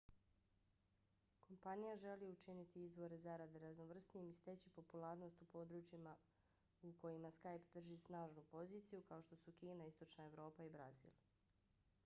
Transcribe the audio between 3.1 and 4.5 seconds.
zarade raznovrsnijim i